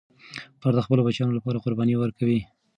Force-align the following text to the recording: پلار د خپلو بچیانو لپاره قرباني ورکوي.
پلار 0.59 0.73
د 0.75 0.79
خپلو 0.85 1.05
بچیانو 1.05 1.37
لپاره 1.37 1.61
قرباني 1.65 1.95
ورکوي. 1.97 2.39